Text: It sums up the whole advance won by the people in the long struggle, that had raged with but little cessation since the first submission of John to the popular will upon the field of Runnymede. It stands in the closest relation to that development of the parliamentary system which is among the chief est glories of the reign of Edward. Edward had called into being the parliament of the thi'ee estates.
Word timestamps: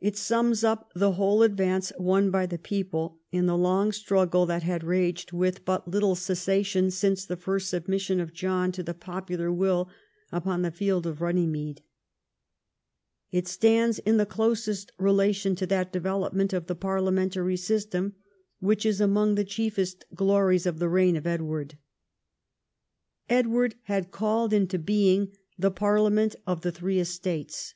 It 0.00 0.16
sums 0.16 0.64
up 0.64 0.88
the 0.94 1.12
whole 1.12 1.42
advance 1.42 1.92
won 1.98 2.30
by 2.30 2.46
the 2.46 2.56
people 2.56 3.20
in 3.30 3.44
the 3.44 3.58
long 3.58 3.92
struggle, 3.92 4.46
that 4.46 4.62
had 4.62 4.82
raged 4.82 5.32
with 5.32 5.66
but 5.66 5.86
little 5.86 6.14
cessation 6.14 6.90
since 6.90 7.26
the 7.26 7.36
first 7.36 7.68
submission 7.68 8.20
of 8.20 8.32
John 8.32 8.72
to 8.72 8.82
the 8.82 8.94
popular 8.94 9.52
will 9.52 9.90
upon 10.32 10.62
the 10.62 10.70
field 10.70 11.06
of 11.06 11.20
Runnymede. 11.20 11.82
It 13.30 13.46
stands 13.46 13.98
in 13.98 14.16
the 14.16 14.24
closest 14.24 14.92
relation 14.96 15.54
to 15.56 15.66
that 15.66 15.92
development 15.92 16.54
of 16.54 16.66
the 16.66 16.74
parliamentary 16.74 17.58
system 17.58 18.14
which 18.60 18.86
is 18.86 18.98
among 18.98 19.34
the 19.34 19.44
chief 19.44 19.78
est 19.78 20.06
glories 20.14 20.64
of 20.64 20.78
the 20.78 20.88
reign 20.88 21.16
of 21.16 21.26
Edward. 21.26 21.76
Edward 23.28 23.74
had 23.82 24.10
called 24.10 24.54
into 24.54 24.78
being 24.78 25.32
the 25.58 25.70
parliament 25.70 26.34
of 26.46 26.62
the 26.62 26.72
thi'ee 26.72 27.00
estates. 27.00 27.74